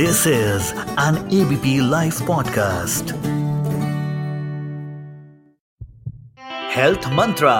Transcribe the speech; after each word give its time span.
This 0.00 0.26
is 0.26 0.72
an 0.96 1.16
ABP 1.30 1.80
Life 1.82 2.18
podcast. 2.20 3.10
Health 6.74 7.08
Mantra. 7.16 7.56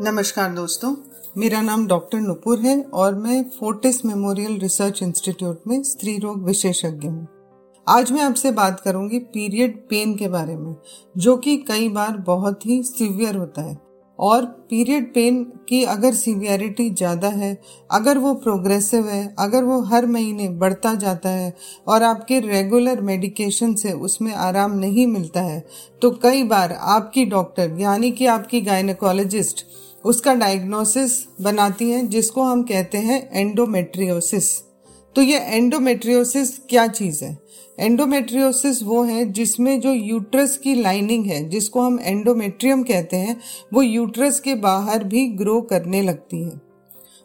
नमस्कार 0.00 0.54
दोस्तों, 0.54 0.94
मेरा 1.36 1.60
नाम 1.60 1.86
डॉक्टर 1.86 2.18
नुपुर 2.18 2.58
है 2.58 2.82
और 2.82 3.14
मैं 3.14 3.42
फोर्टिस 3.60 4.04
मेमोरियल 4.04 4.58
रिसर्च 4.58 5.02
इंस्टीट्यूट 5.02 5.60
में 5.66 5.82
स्त्री 5.82 6.18
रोग 6.18 6.44
विशेषज्ञ 6.44 7.08
हूँ 7.08 7.28
आज 7.88 8.12
मैं 8.12 8.22
आपसे 8.22 8.50
बात 8.50 8.80
करूँगी 8.80 9.18
पीरियड 9.18 9.76
पेन 9.88 10.16
के 10.16 10.28
बारे 10.28 10.56
में, 10.56 10.76
जो 11.16 11.36
कि 11.36 11.56
कई 11.56 11.88
बार 11.88 12.16
बहुत 12.16 12.66
ही 12.66 12.82
सीवियर 12.82 13.36
होता 13.36 13.62
है 13.62 13.87
और 14.18 14.44
पीरियड 14.70 15.12
पेन 15.14 15.42
की 15.68 15.82
अगर 15.84 16.14
सीवियरिटी 16.14 16.88
ज़्यादा 16.90 17.28
है, 17.28 17.56
अगर 17.90 18.18
वो 18.18 18.32
प्रोग्रेसिव 18.34 19.08
है, 19.08 19.34
अगर 19.38 19.64
वो 19.64 19.80
हर 19.84 20.06
महीने 20.06 20.48
बढ़ता 20.48 20.94
जाता 20.94 21.28
है 21.28 21.54
और 21.86 22.02
आपके 22.02 22.40
रेगुलर 22.40 23.00
मेडिकेशन 23.02 23.74
से 23.74 23.92
उसमें 23.92 24.32
आराम 24.34 24.78
नहीं 24.78 25.06
मिलता 25.06 25.40
है 25.40 25.64
तो 26.02 26.10
कई 26.22 26.42
बार 26.44 26.72
आपकी 26.72 27.24
डॉक्टर 27.26 27.76
यानी 27.80 28.10
कि 28.10 28.26
आपकी 28.28 28.60
गायनेकोलॉजिस्ट 28.60 29.64
उसका 30.04 30.34
डायग्नोसिस 30.34 31.12
बनाती 31.40 31.90
हैं, 31.90 32.08
जिसको 32.08 32.42
हम 32.42 32.62
कहते 32.62 32.98
हैं 32.98 33.28
एंडोमेट्रियोसिस 33.32 34.56
तो 35.16 35.22
ये 35.22 35.38
एंडोमेट्रियोसिस 35.38 36.58
क्या 36.58 36.86
चीज़ 36.86 37.24
है? 37.24 37.38
एंडोमेट्रियोसिस 37.80 38.82
वो 38.82 39.02
है 39.02 39.32
जिसमें 39.32 39.80
जो 39.80 39.92
यूट्रस 39.92 40.56
की 40.58 40.74
लाइनिंग 40.74 41.26
है, 41.26 41.48
जिसको 41.48 41.80
हम 41.80 42.00
एंडोमेट्रियम 42.02 42.82
कहते 42.82 43.16
हैं, 43.16 43.40
वो 43.72 43.82
यूट्रस 43.82 44.40
के 44.40 44.54
बाहर 44.54 45.04
भी 45.04 45.28
ग्रो 45.28 45.60
करने 45.60 46.02
लगती 46.02 46.42
है। 46.42 46.60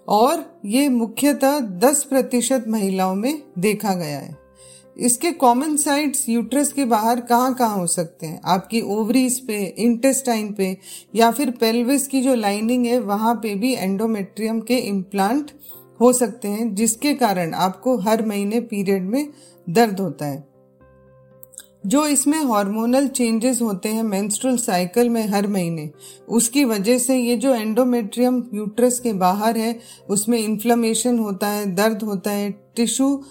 और 0.08 0.60
ये 0.66 0.90
मुख्यतः 0.90 1.60
10 1.60 2.04
प्रतिशत 2.04 2.66
महिलाओं 2.68 3.16
में 3.16 3.44
देखा 3.60 3.94
गया 3.94 4.20
है। 4.20 4.38
इसके 4.98 5.32
कॉमन 5.32 5.76
साइट्स 5.76 6.30
यूट्रस 6.30 6.74
के 6.74 6.86
बाहर 6.86 7.22
कहाँ 7.22 7.54
कहाँ 7.54 7.78
हो 7.78 7.88
सकते 7.88 8.28
हैं? 8.28 8.42
आपकी 8.46 8.82
ओवरीज 8.82 9.40
पे 9.40 9.76
इंटेस्टाइन 9.78 10.54
पे, 10.54 10.78
या 11.16 11.32
फिर 11.32 11.52
पेल्विस 11.52 12.08
की 12.08 12.22
जो 12.22 12.36
लाइनिंग 12.36 12.86
है, 12.86 13.00
वहाँ 13.00 13.36
पे 13.36 13.56
भी 13.56 13.74
एंडोमेट्रियम 13.74 14.60
के 14.60 14.76
इम्प्लांट 14.76 15.52
हो 16.02 16.14
सकते 16.14 16.48
हैं, 16.48 16.76
जिसके 16.76 17.14
कारण 17.14 17.54
आपको 17.54 17.98
हर 17.98 18.26
महीने 18.26 18.60
पीरियड 18.62 19.04
में 19.04 19.30
दर्द 19.70 20.00
होता 20.00 20.26
है। 20.26 20.54
जो 21.86 22.08
इसमें 22.08 22.44
हार्मोनल 22.44 23.08
चेंजेस 23.08 23.62
होते 23.62 23.90
हैं 23.90 24.04
मेंस्ट्रुअल 24.04 24.58
साइकिल 24.58 25.10
में 25.10 25.28
हर 25.28 25.48
महीने, 25.48 25.92
उसकी 26.30 26.66
वजह 26.66 26.98
से 26.98 27.18
ये 27.18 27.38
जो 27.38 27.56
एंडोमेट्रियम 27.56 28.44
यूट्रस 28.54 29.00
के 29.00 29.14
बाहर 29.14 29.58
है, 29.58 29.80
उसमें 30.10 30.38
इन्फ्लेमेशन 30.38 31.20
होता 31.20 31.48
है, 31.48 31.76
दर्द 31.76 32.04
होता 32.04 32.32
है 32.32 32.52
टिश्यू 32.76 33.24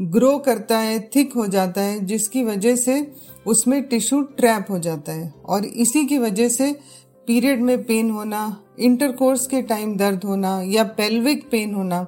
ग्रो 0.00 0.38
करता 0.38 0.78
है 0.78 1.10
थिक 1.16 1.32
हो 1.32 1.46
जाता 1.46 1.80
है, 1.80 2.06
जिसकी 2.06 2.44
वजह 2.44 2.76
से 2.76 3.12
उसमें 3.46 3.82
टिश्यू 3.82 4.22
ट्रैप 4.22 4.66
हो 4.70 4.78
जाता 4.78 5.12
है। 5.12 5.34
और 5.46 5.64
इसी 5.64 6.06
की 6.06 6.18
वजह 6.18 6.48
से 6.48 6.76
पीरियड 7.30 7.60
में 7.62 7.82
पेन 7.84 8.10
होना, 8.10 8.64
इंटरकोर्स 8.78 9.46
के 9.46 9.60
टाइम 9.62 9.96
दर्द 9.96 10.24
होना 10.24 10.62
या 10.64 10.84
पेल्विक 10.84 11.48
पेन 11.50 11.74
होना, 11.74 12.02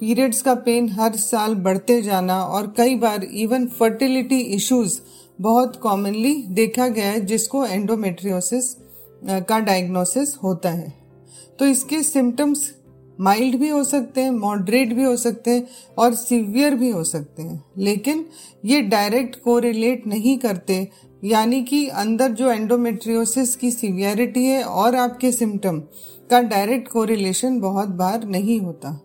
पीरियड्स 0.00 0.42
का 0.42 0.54
पेन 0.54 0.88
हर 0.88 1.12
साल 1.12 1.54
बढ़ते 1.54 2.02
जाना 2.02 2.44
और 2.44 2.66
कई 2.76 2.94
बार 2.94 3.24
इवन 3.24 3.66
फर्टिलिटी 3.66 4.40
इश्यूज़ 4.40 4.98
बहुत 5.40 5.76
कॉमनली 5.76 6.34
देखा 6.48 6.88
गया 6.88 7.06
है 7.06 7.20
जिसको 7.20 7.64
एंडोमेट्रियोसिस 7.66 8.76
का 9.24 9.58
डायग्नोसिस 9.58 10.36
होता 10.36 10.70
है। 10.70 10.92
तो 11.58 11.66
इसके 11.66 12.02
सिम्टम्स 12.02 12.70
माइल्ड 13.20 13.56
भी 13.56 13.68
हो 13.68 13.84
सकते 13.84 14.20
हैं 14.20 14.30
मॉडरेट 14.30 14.92
भी 14.92 15.02
हो 15.02 15.16
सकते 15.16 15.50
हैं 15.50 15.68
और 15.98 16.14
सीवियर 16.14 16.74
भी 16.74 16.90
हो 16.90 17.04
सकते 17.04 17.42
हैं। 17.42 17.64
लेकिन 17.78 18.26
ये 18.64 18.82
डायरेक्ट 18.82 19.42
कोरिलेट 19.42 20.06
नहीं 20.06 20.38
करते 20.38 20.88
यानी 21.24 21.62
कि 21.62 21.88
अंदर 21.88 22.28
जो 22.28 22.50
एंडोमेट्रियोसिस 22.50 23.56
की 23.56 23.70
सीवियरिटी 23.70 24.44
है 24.44 24.62
और 24.62 24.96
आपके 24.96 25.32
सिम्टम 25.32 25.78
का 26.30 26.40
डायरेक्ट 26.40 26.88
कोरिलेशन 26.88 27.60
बहुत 27.60 27.88
बार 27.88 28.24
नहीं 28.24 28.60
होता। 28.60 29.00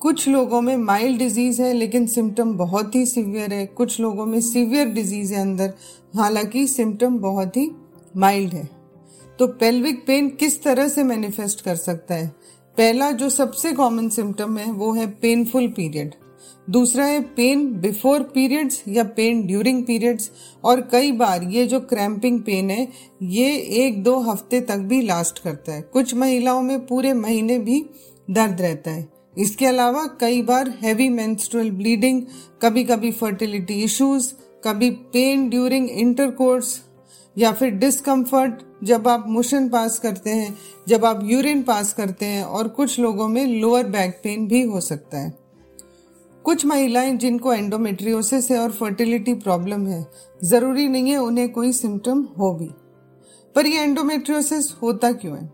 कुछ 0.00 0.28
लोगों 0.28 0.60
में 0.60 0.76
माइल्ड 0.76 1.18
डिज़ीज़ 1.18 1.62
है, 1.62 1.72
लेकिन 1.72 2.06
सिम्टम 2.06 2.54
बहुत 2.54 2.94
ही 2.94 3.06
सीवियर 3.06 3.52
है। 3.52 3.66
कुछ 3.66 4.00
लोगों 4.00 4.26
में 4.26 4.40
सीवियर 4.40 4.88
डिज़ीज़ 4.88 5.34
है 5.34 5.40
अंदर, 5.40 5.74
हालाँकि 6.16 6.66
सिम्टम 6.66 7.18
बहुत 7.18 7.56
ही 7.56 7.70
माइल्ड 8.16 8.54
है। 8.54 8.68
तो 9.38 9.46
पेल्विक 9.46 10.06
पेन 10.06 10.28
किस 10.28 10.62
तरह 10.62 10.88
से 10.88 11.04
मैनिफेस्ट 11.04 11.60
कर 11.60 11.76
सकता 11.76 12.14
है? 12.14 12.28
पहला 12.76 13.10
जो 13.10 13.30
सबसे 13.30 13.72
कॉमन 13.72 14.08
सिम्टम 14.08 14.58
है, 14.58 14.72
वो 14.72 14.92
है 14.92 15.10
पेनफुल 15.10 15.68
पीरियड 15.68 16.14
दूसरा 16.70 17.04
है 17.04 17.20
पेन 17.20 17.72
बिफोर 17.80 18.22
पीरियड्स 18.22 18.82
या 18.88 19.04
पेन 19.04 19.46
ड्यूरिंग 19.46 19.84
पीरियड्स 19.84 20.30
और 20.64 20.80
कई 20.92 21.12
बार 21.12 21.42
ये 21.42 21.66
जो 21.66 21.80
क्रैम्पिंग 21.80 22.40
पेन 22.40 22.70
है, 22.70 22.88
ये 23.22 23.56
एक 23.56 24.02
दो 24.02 24.18
हफ़्ते 24.18 24.60
तक 24.60 24.76
भी 24.76 25.00
लास्ट 25.02 25.38
करता 25.38 25.72
है। 25.72 25.82
कुछ 25.82 26.14
महिलाओं 26.14 26.62
में 26.62 26.86
पूरे 26.86 27.12
महीने 27.12 27.58
भी 27.58 27.86
दर्द 28.30 28.60
रहता 28.60 28.90
है। 28.90 29.08
इसके 29.38 29.66
अलावा 29.66 30.06
कई 30.20 30.42
बार 30.42 30.68
हैवी 30.82 31.08
मेंस्ट्रुअल 31.08 31.70
ब्लीडिंग 31.70 32.22
कभी 32.62 32.84
कभी 32.84 33.12
फर्टिलिटी 33.12 33.74
इश्यूज़ 33.74 34.32
कभी 34.64 34.90
पेन 34.90 35.48
ड्यूरिंग 35.48 35.90
इंटरकोर्स 35.90 36.80
या 37.38 37.52
फिर 37.52 37.70
डिस्कम्फर्ट 37.70 38.54
जब 38.84 39.08
आप 39.08 39.24
मोशन 39.28 39.68
पास 39.68 39.98
करते 39.98 40.30
हैं, 40.30 40.58
जब 40.88 41.04
आप 41.04 41.20
यूरिन 41.24 41.62
पास 41.62 41.92
करते 41.92 42.26
हैं, 42.26 42.44
और 42.44 42.68
कुछ 42.68 42.98
लोगों 42.98 43.28
में 43.28 43.46
लोअर 43.46 43.86
बैक 43.86 44.20
पेन 44.24 44.46
भी 44.48 44.62
हो 44.62 44.80
सकता 44.80 45.18
है। 45.18 45.47
कुछ 46.48 46.66
महिलाएँ 46.66 47.16
जिनको 47.16 47.52
एंडोमेट्रियोसिस 47.52 48.50
है 48.50 48.58
और 48.58 48.72
फर्टिलिटी 48.72 49.34
प्रॉब्लम 49.34 49.86
है, 49.86 50.06
ज़रूरी 50.44 50.88
नहीं 50.88 51.10
है 51.10 51.18
उन्हें 51.18 51.52
कोई 51.52 51.72
सिम्टम 51.72 52.28
हो 52.38 52.54
भी। 52.54 52.70
पर 53.54 53.66
ये 53.66 53.80
एंडोमेट्रियोसिस 53.80 54.72
होता 54.82 55.12
क्यों 55.12 55.38
है? 55.38 55.52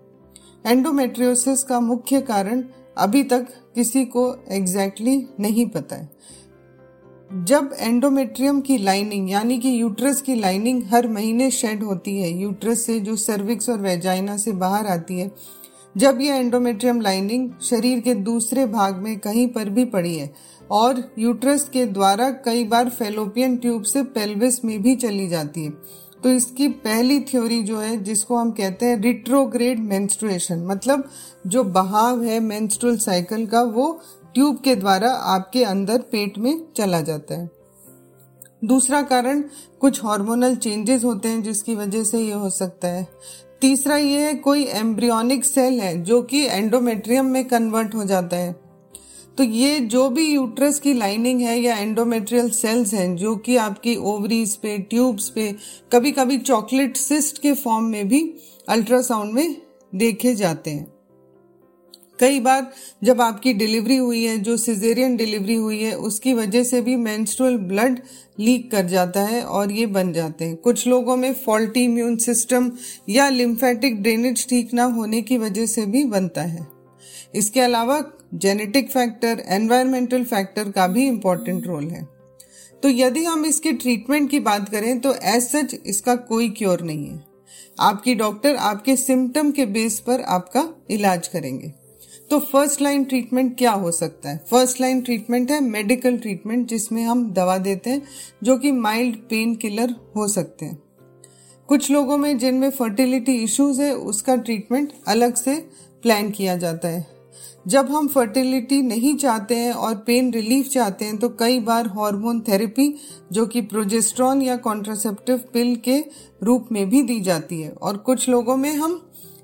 एंडोमेट्रियोसिस 0.66 1.62
का 1.62 1.81
मुख्य 1.81 2.21
कारण 2.21 2.65
अभी 2.99 3.22
तक 3.22 3.47
किसी 3.75 4.05
को 4.05 4.37
एग्जैक्टली 4.50 5.16
exactly 5.16 5.41
नहीं 5.41 5.66
पता 5.66 5.97
है। 5.97 6.10
जब 7.32 7.75
एंडोमेट्रियम 7.78 8.61
की 8.61 8.78
लाइनिंग 8.78 9.31
यानी 9.31 9.59
कि 9.59 9.81
यूट्रस 9.81 10.21
की 10.21 10.34
लाइनिंग 10.34 10.82
हर 10.84 11.09
महीने 11.09 11.50
शेड 11.50 11.82
होती 11.82 12.19
है 12.19 12.38
यूट्रस 12.38 12.87
से 12.87 13.00
जो 13.00 13.16
सर्विक्स 13.16 13.69
और 13.69 13.78
वेजाइना 13.78 14.37
से 14.37 14.53
बाहर 14.53 14.87
आती 14.87 15.19
है, 15.19 15.32
जब 15.97 16.21
यह 16.21 16.34
एंडोमेट्रियम 16.34 17.00
लाइनिंग 17.00 17.50
शरीर 17.62 18.00
के 18.00 18.15
दूसरे 18.15 18.66
भाग 18.66 18.97
में 18.97 19.19
कहीं 19.19 19.49
पर 19.49 19.71
भी 19.71 19.84
पड़ी 19.84 20.16
है 20.16 20.54
और 20.71 21.15
यूट्रस 21.19 21.69
के 21.69 21.87
द्वारा 21.87 22.31
कई 22.31 22.65
बार 22.65 22.89
फेलोपियन 22.89 23.57
ट्यूब 23.57 23.83
से 23.83 24.03
पेल्विस 24.03 24.65
में 24.65 24.83
भी 24.83 24.97
चली 24.97 25.29
जाती 25.29 25.65
है। 25.65 25.71
तो 26.23 26.29
इसकी 26.31 26.69
पहली 26.69 27.21
थ्योरी 27.21 27.63
जो 27.63 27.79
है, 27.79 28.05
जिसको 28.05 28.37
हम 28.37 28.51
कहते 28.51 28.87
हैं 28.87 29.01
रिट्रोग्रेड 29.01 29.79
मेंस्ट्रुएशन 29.79 30.67
मतलब 30.67 31.11
जो 31.47 31.65
बहाव 31.65 32.25
है 32.25 32.41
मेंस्ट्रुअल 32.41 32.97
साइकिल 32.97 33.47
का, 33.47 33.63
वो 33.63 34.01
ट्यूब 34.35 34.59
के 34.59 34.77
द्वारा 34.77 35.11
आपके 35.11 35.65
अंदर 35.65 35.99
पेट 35.99 36.39
में 36.39 36.63
चला 36.77 37.01
जाता 37.01 37.35
है। 37.35 37.51
दूसरा 38.65 39.03
कारण, 39.03 39.45
कुछ 39.81 40.05
हार्मोनल 40.05 40.57
चेंजेस 40.57 41.05
होते 41.05 41.29
हैं, 41.29 41.43
जिसकी 41.43 41.75
वजह 41.75 42.05
से 42.05 42.19
ये 42.19 42.33
हो 42.33 42.51
सकता 42.51 42.89
है। 42.89 43.09
तीसरा 43.61 43.97
ये 43.97 44.21
है, 44.21 44.35
कोई 44.35 44.65
एम्ब्रियोनिक 44.65 45.45
सेल 45.45 45.81
है, 45.81 46.03
जो 46.03 46.23
कि 46.23 46.47
एंडोमेट्रियम 46.47 47.27
में 47.27 47.45
कन्वर्ट 47.45 47.95
हो 47.95 48.05
जाता 48.05 48.37
है। 48.37 48.64
तो 49.39 49.45
ये 49.45 49.78
जो 49.81 50.09
भी 50.11 50.25
यूट्रस 50.25 50.78
की 50.81 50.93
लाइनिंग 50.95 51.41
है 51.41 51.59
या 51.61 51.77
एंडोमेट्रियल 51.77 52.50
सेल्स 52.50 52.95
हैं, 52.95 53.17
जो 53.17 53.37
कि 53.37 53.56
आपकी 53.56 53.97
ओवरीज 53.97 54.56
पे 54.56 54.78
ट्यूब्स 54.78 55.28
पे 55.28 55.55
कभी 55.93 56.12
कभी 56.12 56.39
चॉकलेट 56.39 56.97
सिस्ट 56.97 57.43
के 57.43 57.53
फॉर्म 57.53 57.84
में 57.84 58.09
भी 58.09 58.34
अल्ट्रासाउंड 58.69 59.33
में 59.33 59.56
देखे 59.94 60.35
जाते 60.35 60.70
हैं। 60.70 60.93
कई 62.20 62.41
बार 62.41 62.70
जब 63.05 63.20
आपकी 63.20 63.53
डिलीवरी 63.53 63.97
हुई 63.97 64.25
है, 64.25 64.38
जो 64.38 64.56
सिजेरियन 64.56 65.17
डिलीवरी 65.17 65.55
हुई 65.55 65.81
है, 65.82 65.94
उसकी 65.94 66.35
वजह 66.35 66.64
से 66.64 66.81
भी 66.81 66.97
मेंस्ट्रुअल 66.97 67.56
ब्लड 67.56 67.99
लीक 68.41 68.70
कर 68.70 68.87
जाता 68.87 69.20
है 69.20 69.43
और 69.43 69.73
ये 69.73 69.87
बन 69.87 70.12
जाते 70.12 70.44
हैं। 70.44 70.56
कुछ 70.56 70.87
लोगों 70.87 71.17
में 71.17 71.32
फॉल्टी 71.35 71.85
इम्यून 71.85 72.17
सिस्टम 72.17 72.70
या 73.09 73.29
लिम्फेटिक 73.29 74.03
ड्रेनेज 74.03 74.47
ठीक 74.49 74.75
ना 74.75 74.85
होने 74.85 75.23
की 75.23 75.38
वजह 75.38 75.67
से 75.67 75.87
भी 75.87 76.05
बनता 76.05 76.43
है। 76.43 76.74
इसके 77.37 77.61
अलावा 77.61 78.03
जेनेटिक 78.35 78.91
फैक्टर 78.91 79.43
एनवायरमेंटल 79.47 80.25
फैक्टर 80.25 80.71
का 80.71 80.87
भी 80.87 81.07
इम्पोर्टेंट 81.07 81.67
रोल 81.67 81.85
है। 81.85 82.09
तो 82.83 82.89
यदि 82.89 83.25
हम 83.25 83.45
इसके 83.45 83.73
ट्रीटमेंट 83.73 84.31
की 84.31 84.41
बात 84.41 84.69
करें 84.69 85.01
तो 85.01 85.15
एज 85.15 85.43
सच 85.43 85.75
इसका 85.87 86.17
कोई 86.17 86.49
क्योर 86.49 86.81
नहीं 86.81 87.09
है। 87.09 87.25
आपकी 87.81 88.15
डॉक्टर 88.15 88.57
आपके 88.57 88.97
सिम्टम 88.97 89.51
के 89.51 89.67
बेस 89.67 89.99
पर 90.01 90.21
आपका 90.21 90.69
इलाज 90.91 91.29
करेंगे। 91.29 91.73
तो 92.31 92.39
फ़र्स्ट 92.41 92.83
लाइन 92.83 93.05
ट्रीटमेंट 93.05 93.59
क्या 93.59 93.71
हो 93.71 93.91
सकता 93.91 94.31
है? 94.31 94.45
फ़र्स्ट 94.51 94.81
लाइन 94.81 95.01
ट्रीटमेंट 95.01 95.51
है 95.51 95.61
मेडिकल 95.61 96.17
ट्रीटमेंट 96.17 96.69
जिसमें 96.69 97.03
हम 97.05 97.33
दवा 97.33 97.59
देते 97.59 97.91
हैं, 97.91 98.03
जो 98.43 98.57
कि 98.57 98.73
माइल्ड 98.73 99.17
पेन 99.17 99.55
किलर 99.55 99.95
हो 100.17 100.29
सकते 100.29 100.67
हैं। 100.67 100.83
कुछ 101.69 101.91
लोगों 101.91 102.19
में 102.19 102.39
जिनमें 102.39 102.71
फर्टिलिटी 102.71 103.35
इश्यूज़ 103.35 103.83
है, 103.83 103.95
उसका 103.95 104.37
ट्रीटमेंट 104.37 104.93
अलग 105.07 105.35
से 105.35 105.55
प्लान 106.03 106.31
किया 106.31 106.57
जाता 106.57 106.89
है। 106.89 107.13
जब 107.67 107.91
हम 107.91 108.09
फर्टिलिटी 108.09 108.83
नहीं 108.83 109.17
चाहते 109.17 109.57
हैं 109.57 109.73
और 109.73 109.95
पेन 109.97 110.33
रिलीफ 110.33 110.69
चाहते 110.69 111.05
हैं 111.05 111.17
तो 111.17 111.29
कई 111.29 111.61
बार 111.61 111.87
हार्मोन 111.87 112.41
थेरेपी 112.41 112.95
जो 113.33 113.47
कि 113.47 113.61
प्रोजेस्ट्रॉन 113.61 114.43
या 114.43 114.57
कॉन्ट्रासेप्टिव 114.57 115.41
पिल 115.53 115.77
के 115.77 115.99
रूप 116.43 116.69
में 116.73 116.89
भी 116.91 117.03
दी 117.03 117.21
जाती 117.21 117.61
है। 117.63 117.71
और 117.73 117.97
कुछ 117.97 118.29
लोगों 118.29 118.57
में 118.57 118.73
हम 118.75 119.01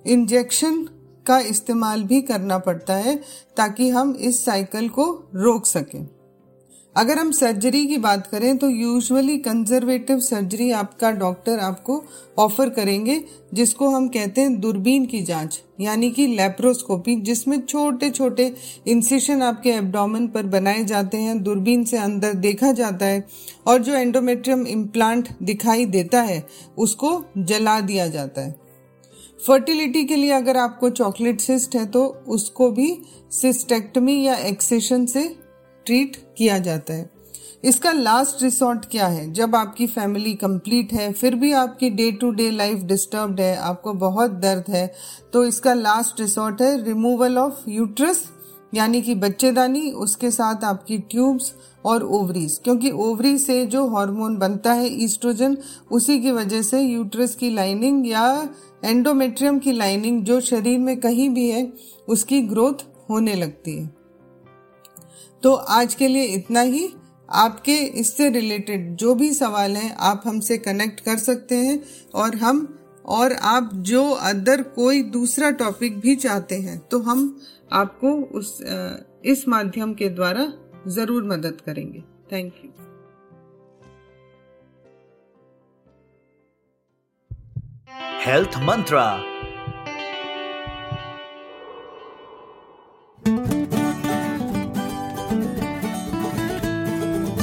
इंजेक्शन 0.07 0.83
का 1.27 1.39
इस्तेमाल 1.39 2.03
भी 2.03 2.21
करना 2.23 2.59
पड़ता 2.59 2.95
है, 2.95 3.17
ताकि 3.57 3.89
हम 3.89 4.17
इस 4.17 4.45
साइकिल 4.45 4.89
को 4.89 5.13
रोक 5.35 5.67
सकें। 5.67 6.20
अगर 6.97 7.19
हम 7.19 7.31
सर्जरी 7.31 7.87
की 7.87 7.97
बात 7.97 8.27
करें 8.27 8.57
तो 8.59 8.69
यूजुअली 8.69 9.37
कंजर्वेटिव 9.39 10.21
सर्जरी 10.21 10.71
आपका 10.71 11.11
डॉक्टर 11.11 11.59
आपको 11.59 12.03
ऑफ़र 12.39 12.69
करेंगे, 12.69 13.23
जिसको 13.55 13.89
हम 13.89 14.09
कहते 14.09 14.41
हैं 14.41 14.59
दूरबीन 14.61 15.07
की 15.07 15.21
जाँच, 15.23 15.61
यानी 15.81 16.11
कि 16.11 16.27
लेप्रोस्कोपी 16.27 17.15
जिसमें 17.17 17.61
छोटे 17.61 18.11
छोटे 18.11 18.53
इंसिशन 18.87 19.43
आपके 19.43 19.71
एब्डोमेन 19.71 20.27
पर 20.29 20.47
बनाए 20.47 20.85
जाते 20.85 21.17
हैं, 21.17 21.43
दूरबीन 21.43 21.85
से 21.85 21.99
अंदर 21.99 22.35
देखा 22.35 22.73
जाता 22.73 23.07
है, 23.07 23.27
और 23.67 23.83
जो 23.83 23.95
एंडोमेट्रियम 23.95 24.67
इम्प्लांट 24.67 25.29
दिखाई 25.43 25.85
देता 25.87 26.23
है, 26.23 26.47
उसको 26.79 27.23
जला 27.39 27.81
दिया 27.81 28.07
जाता 28.09 28.41
है। 28.41 28.55
फर्टिलिटी 29.41 30.05
के 30.05 30.17
लिए 30.17 30.31
अगर 30.31 30.57
आपको 30.57 30.91
चॉकलेट 30.91 31.41
सिस्ट 31.41 31.77
है 31.77 31.87
तो 31.87 32.05
उसको 32.29 32.71
भी 32.71 32.97
सिस्टेक्टमी 33.33 34.23
या 34.23 34.35
एक्सेशन 34.39 35.07
से 35.07 35.25
ट्रीट 35.87 36.17
किया 36.37 36.59
जाता 36.59 36.95
है। 36.95 37.11
इसका 37.65 37.93
लास्ट 37.93 38.43
रिसोर्ट 38.43 38.85
क्या 38.91 39.07
है? 39.07 39.33
जब 39.33 39.55
आपकी 39.57 39.87
फैमिली 39.87 40.35
कंप्लीट 40.35 40.93
है, 40.93 41.13
फिर 41.13 41.35
भी 41.35 41.53
आपकी 41.53 41.91
day 41.91 42.11
to 42.13 42.31
day 42.31 42.51
life 42.51 42.83
disturbed 42.83 43.41
है, 43.41 43.57
आपको 43.57 43.93
बहुत 43.95 44.31
दर्द 44.33 44.71
है 44.71 44.93
तो 45.33 45.45
इसका 45.45 45.75
लास्ट 45.75 46.21
रिसोर्ट 46.21 46.63
है 46.63 46.83
रिमूवल 46.85 47.39
ऑफ़ 47.39 47.69
यूट्रस 47.69 48.25
यानी 48.75 49.01
कि 49.03 49.15
बच्चेदानी, 49.15 49.91
उसके 49.91 50.31
साथ 50.31 50.65
आपकी 50.65 50.99
ट्यूब्स 51.01 51.53
और 51.85 52.03
ओवरीज 52.05 52.59
क्योंकि 52.65 52.91
ओवरी 52.91 53.37
से 53.39 53.65
जो 53.67 53.87
हार्मोन 53.89 54.37
बनता 54.39 54.73
है 54.73 54.89
ईस्ट्रोजन 55.05 55.57
उसी 55.91 56.19
की 56.21 56.31
वजह 56.31 56.63
से 56.63 56.81
यूट्रस 56.81 57.35
की 57.35 57.51
लाइनिंग 57.51 58.07
या 58.09 58.49
एंडोमेट्रियम 58.85 59.59
की 59.59 59.73
लाइनिंग 59.73 60.23
जो 60.25 60.41
शरीर 60.41 60.79
में 60.79 60.97
कहीं 61.01 61.31
भी 61.31 61.49
है, 61.51 61.73
उसकी 62.09 62.41
ग्रोथ 62.43 62.87
होने 63.11 63.35
लगती 63.35 63.77
है। 63.77 64.00
तो 65.43 65.53
आज 65.53 65.95
के 65.95 66.09
लिए 66.09 66.25
इतना 66.35 66.61
ही। 66.63 66.89
आपके 67.29 67.77
इससे 68.01 68.29
रिलेटेड 68.31 68.95
जो 68.97 69.15
भी 69.15 69.33
सवाल 69.35 69.77
हैं, 69.77 69.95
आप 69.97 70.23
हमसे 70.27 70.59
कनेक्ट 70.59 71.01
कर 71.01 71.17
सकते 71.19 71.57
हैं 71.57 71.83
और 72.15 72.37
हम 72.37 72.67
और 73.09 73.33
आप 73.33 73.71
जो 73.85 74.03
अदर 74.11 74.63
कोई 74.75 75.03
दूसरा 75.13 75.51
टॉपिक 75.61 75.99
भी 76.01 76.15
चाहते 76.17 76.55
हैं 76.57 76.79
तो 76.89 76.99
हम 77.01 77.41
आपको 77.73 78.13
उस 78.39 78.59
इस 79.25 79.45
माध्यम 79.49 79.95
के 79.95 80.09
द्वारा 80.09 80.53
ज़रूर 80.89 81.25
मदद 81.25 81.61
करेंगे। 81.61 82.03
Thank 82.33 82.53
you 82.65 82.71
health 88.23 88.59
mantra 88.63 89.05